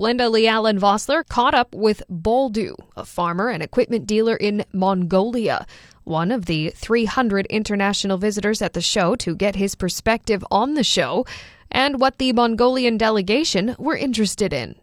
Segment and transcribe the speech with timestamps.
[0.00, 5.66] Glenda Lee Allen Vossler caught up with Boldu, a farmer and equipment dealer in Mongolia,
[6.04, 10.82] one of the 300 international visitors at the show to get his perspective on the
[10.82, 11.26] show
[11.70, 14.74] and what the Mongolian delegation were interested in.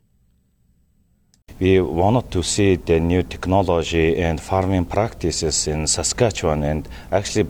[1.60, 7.50] We wanted to see the new technology and farming practices in Saskatchewan and actually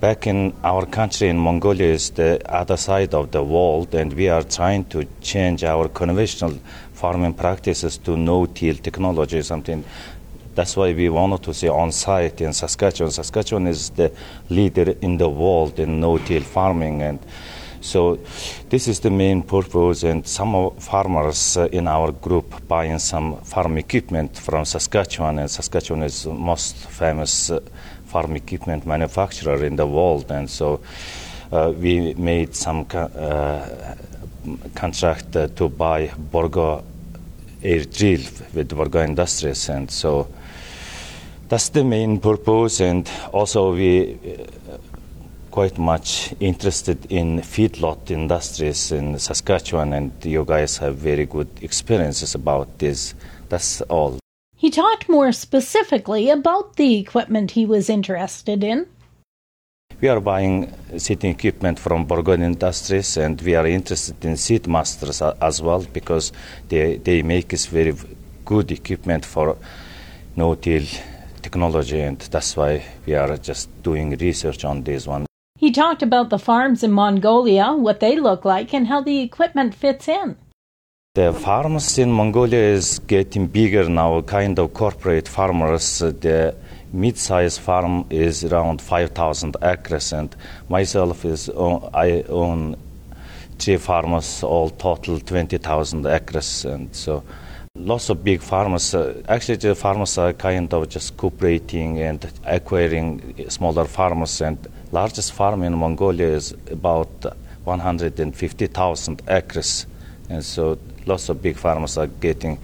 [0.00, 4.28] back in our country in Mongolia is the other side of the world, and we
[4.28, 6.58] are trying to change our conventional
[6.92, 9.84] farming practices to no-till technology, something.
[10.54, 13.10] That's why we wanted to see on site in Saskatchewan.
[13.10, 14.12] Saskatchewan is the
[14.50, 17.18] leader in the world in no-till farming, and
[17.80, 18.18] so
[18.70, 20.04] this is the main purpose.
[20.04, 26.02] And some farmers uh, in our group buying some farm equipment from Saskatchewan, and Saskatchewan
[26.02, 27.50] is most famous.
[27.50, 27.60] Uh,
[28.06, 30.80] farm equipment manufacturer in the world, and so
[31.52, 33.94] uh, we made some uh,
[34.74, 36.84] contract uh, to buy Bourgault
[37.62, 38.20] air drill
[38.54, 40.28] with Bourgault Industries, and so
[41.48, 42.80] that's the main purpose.
[42.80, 44.78] And also we uh,
[45.50, 52.34] quite much interested in feedlot industries in Saskatchewan, and you guys have very good experiences
[52.34, 53.14] about this.
[53.48, 54.23] That's all.
[54.64, 58.86] He talked more specifically about the equipment he was interested in.
[60.00, 65.60] We are buying seating equipment from Bourgault Industries and we are interested in SeedMasters as
[65.60, 66.32] well because
[66.70, 67.94] they, they make us very
[68.46, 69.58] good equipment for
[70.34, 70.86] no-till
[71.42, 75.26] technology and that's why we are just doing research on this one.
[75.58, 79.74] He talked about the farms in Mongolia, what they look like, and how the equipment
[79.74, 80.38] fits in.
[81.16, 86.00] The farms in Mongolia is getting bigger now, kind of corporate farmers.
[86.00, 86.56] The
[86.92, 90.34] mid-sized farm is around 5,000 acres, and
[90.68, 92.74] myself is I own
[93.60, 97.22] three farmers, all total 20,000 acres, and so
[97.76, 98.92] lots of big farmers.
[98.92, 104.58] Uh, actually, the farmers are kind of just cooperating and acquiring smaller farmers, and
[104.90, 109.86] largest farm in Mongolia is about 150,000 acres,
[110.28, 110.76] and so
[111.06, 112.58] lots of big farmers are getting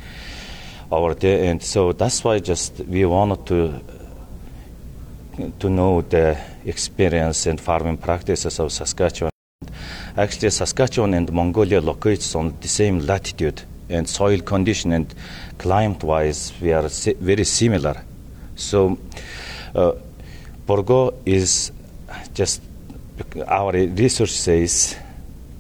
[0.91, 3.81] over there, and so that's why just we wanted to
[5.59, 9.31] to know the experience and farming practices of Saskatchewan.
[10.17, 15.15] Actually, Saskatchewan and Mongolia locates on the same latitude, and soil condition and
[15.59, 16.89] climate-wise, we are
[17.21, 18.03] very similar.
[18.57, 18.99] So,
[19.75, 19.93] uh,
[20.67, 21.73] Bourgault is
[22.35, 22.63] just
[23.47, 24.97] our research says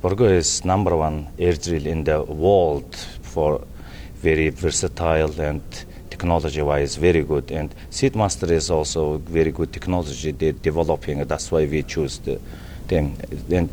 [0.03, 3.67] Bourgault is number one air drill in the world for
[4.15, 5.61] very versatile and
[6.09, 7.51] technology-wise very good.
[7.51, 11.23] And SeedMaster is also very good technology they're developing.
[11.25, 12.41] That's why we choose the,
[12.89, 13.15] them.
[13.51, 13.69] And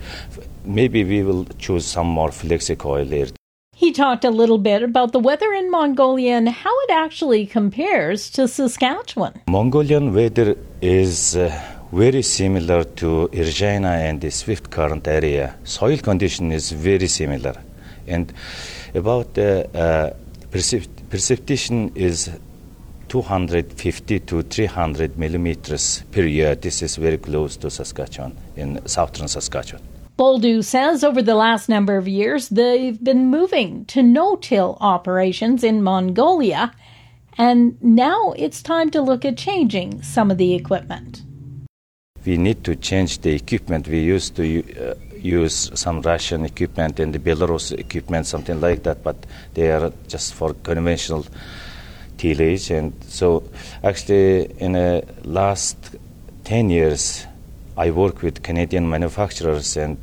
[0.65, 3.27] maybe we will choose some more Flexi-Coil air.
[3.73, 8.29] He talked a little bit about the weather in Mongolia and how it actually compares
[8.31, 9.39] to Saskatchewan.
[9.47, 15.55] Mongolian weather is uh, very similar to Irjana and the Swift Current area.
[15.63, 17.55] Soil condition is very similar.
[18.07, 18.33] And
[18.93, 20.13] about the uh,
[20.51, 22.29] precip- precipitation is
[23.07, 26.55] 250 to 300 millimeters per year.
[26.55, 29.83] This is very close to Saskatchewan, in southern Saskatchewan.
[30.17, 35.63] Boldu says over the last number of years they've been moving to no till operations
[35.63, 36.73] in Mongolia,
[37.37, 41.21] and now it's time to look at changing some of the equipment
[42.27, 43.87] we need to change the equipment.
[43.87, 49.01] We used to uh, use some Russian equipment and the Belarus equipment, something like that,
[49.01, 49.15] but
[49.53, 51.25] they are just for conventional
[52.17, 52.69] tillage.
[52.69, 53.43] And so,
[53.81, 55.77] actually, in the last
[56.43, 57.25] 10 years,
[57.77, 59.97] I work with Canadian manufacturers, and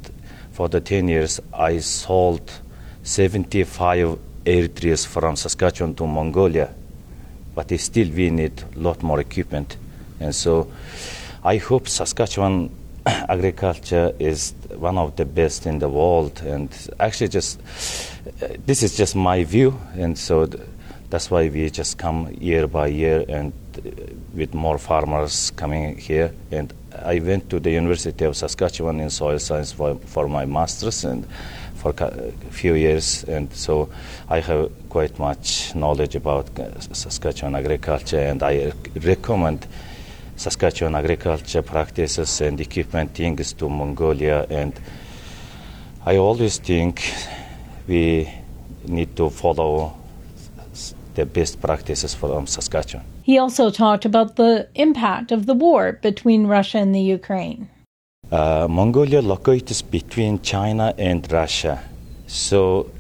[0.53, 2.51] for the 10 years, I sold
[3.03, 6.73] 75 air drills from Saskatchewan to Mongolia.
[7.55, 9.77] But still, we need a lot more equipment.
[10.21, 10.69] And so,
[11.47, 12.71] I hope Saskatchewan
[13.07, 16.41] agriculture is one of the best in the world.
[16.43, 17.61] And actually, just
[18.43, 20.65] uh, this is just my view, and so th-
[21.11, 23.91] that's why we just come year by year and uh,
[24.33, 26.33] with more farmers coming here.
[26.51, 26.73] And
[27.05, 31.27] I went to the University of Saskatchewan in soil science for, for my master's and
[31.75, 33.91] for a few years, and so
[34.31, 39.67] I have quite much knowledge about uh, Saskatchewan agriculture, and I recommend
[40.37, 44.47] Saskatchewan agriculture practices and equipment things to Mongolia.
[44.51, 44.79] And
[46.05, 47.03] I always think
[47.87, 48.29] we
[48.87, 49.97] need to follow
[51.15, 53.07] the best practices from Saskatchewan.
[53.23, 57.69] He also talked about the impact of the war between Russia and the Ukraine.
[58.31, 61.83] Uh, Mongolia locates between China and Russia.
[62.27, 62.91] So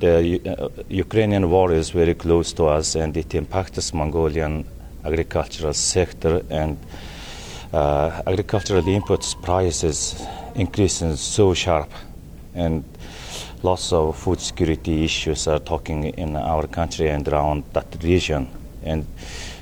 [0.00, 4.64] the uh, Ukrainian war is very close to us and it impacts Mongolian
[5.06, 6.76] agricultural sector and
[7.72, 10.22] uh, agricultural inputs prices
[10.54, 11.90] increasing so sharp.
[12.54, 12.84] And
[13.62, 18.48] lots of food security issues are talking in our country and around that region.
[18.82, 19.06] And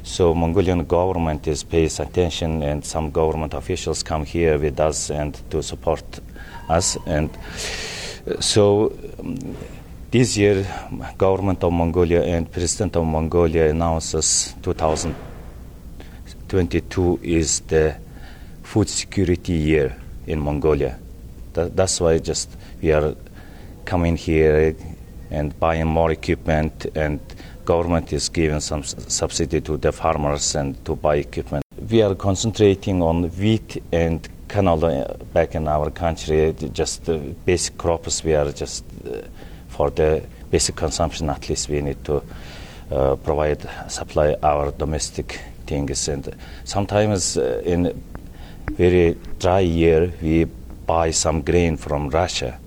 [0.03, 5.35] so Mongolian government is pays attention and some government officials come here with us and
[5.51, 6.05] to support
[6.69, 6.99] us.
[7.07, 7.31] And
[8.41, 9.57] so um,
[10.11, 10.67] this year,
[11.19, 14.55] government of Mongolia and President of Mongolia announces
[16.55, 17.97] 2022 is the
[18.63, 19.97] food security year
[20.29, 20.97] in Mongolia.
[21.55, 22.49] That, that's why just
[22.81, 23.17] we are
[23.85, 24.77] coming here
[25.33, 27.19] and buying more equipment and
[27.65, 31.65] government is giving some subsidy to the farmers and to buy equipment.
[31.91, 38.23] We are concentrating on wheat and canola back in our country, just the basic crops
[38.23, 39.23] we are just uh,
[39.71, 40.23] for the
[40.53, 42.23] basic consumption, at least we need to
[42.93, 46.09] uh, provide supply our domestic things.
[46.09, 46.35] And
[46.65, 48.03] sometimes uh, in
[48.73, 50.45] very dry year, we
[50.87, 52.59] buy some grain from Russia,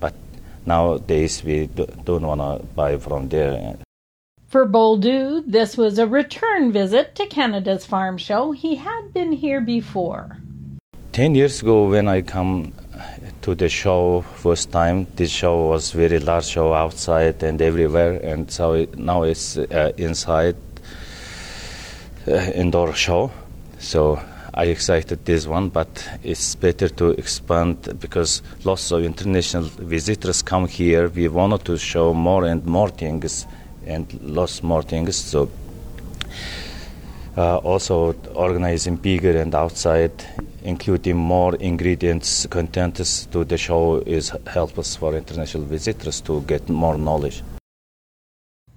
[0.00, 0.14] but
[0.64, 3.76] nowadays we do, don't want to buy from there.
[4.48, 8.52] For Boldu, this was a return visit to Canada's farm show.
[8.52, 10.38] He had been here before.
[11.12, 12.72] Ten years ago, when I come
[13.46, 15.06] to the show first time.
[15.14, 19.92] This show was very large show outside and everywhere, and so it, now it's uh,
[19.96, 20.56] inside
[22.26, 23.30] indoor show.
[23.78, 24.20] So
[24.54, 25.88] I excited this one, but
[26.22, 31.08] it's better to expand because lots of international visitors come here.
[31.08, 33.46] We wanted to show more and more things
[33.86, 35.16] and lots more things.
[35.16, 35.50] So
[37.36, 40.24] uh, also organizing bigger and outside
[40.66, 46.68] including more ingredients contents to the show is help us for international visitors to get
[46.68, 47.42] more knowledge.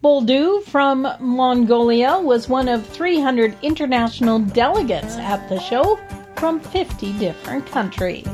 [0.02, 6.00] Boldu from Mongolia was one of 300 international delegates at the show
[6.38, 8.26] from 50 different countries.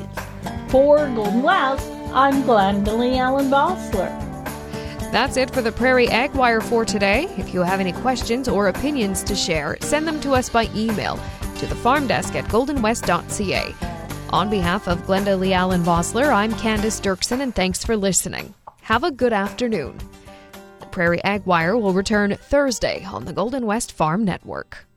[0.69, 4.11] For Golden West, I'm Glendalee Allen Vossler.
[5.11, 7.23] That's it for the Prairie Ag Wire for today.
[7.35, 11.19] If you have any questions or opinions to share, send them to us by email
[11.57, 13.73] to the farm desk at goldenwest.ca.
[14.29, 18.53] On behalf of Glenda Lee Allen Vossler, I'm Candice Dirksen, and thanks for listening.
[18.81, 19.97] Have a good afternoon.
[20.95, 24.87] Prairie Ag Wire will return Thursday on the Golden West Farm Network.